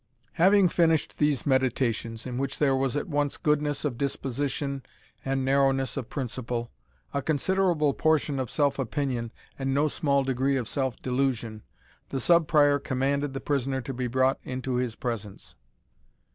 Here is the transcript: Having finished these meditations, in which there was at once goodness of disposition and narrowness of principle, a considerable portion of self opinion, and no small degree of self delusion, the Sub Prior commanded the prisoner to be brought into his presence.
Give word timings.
Having 0.33 0.69
finished 0.69 1.19
these 1.19 1.45
meditations, 1.45 2.25
in 2.25 2.39
which 2.39 2.57
there 2.57 2.75
was 2.75 2.97
at 2.97 3.07
once 3.07 3.37
goodness 3.37 3.85
of 3.85 3.99
disposition 3.99 4.81
and 5.23 5.45
narrowness 5.45 5.95
of 5.95 6.09
principle, 6.09 6.71
a 7.13 7.21
considerable 7.21 7.93
portion 7.93 8.39
of 8.39 8.49
self 8.49 8.79
opinion, 8.79 9.31
and 9.59 9.75
no 9.75 9.87
small 9.87 10.23
degree 10.23 10.55
of 10.57 10.67
self 10.67 10.99
delusion, 11.03 11.61
the 12.09 12.19
Sub 12.19 12.47
Prior 12.47 12.79
commanded 12.79 13.35
the 13.35 13.39
prisoner 13.41 13.79
to 13.81 13.93
be 13.93 14.07
brought 14.07 14.39
into 14.41 14.73
his 14.77 14.95
presence. 14.95 15.53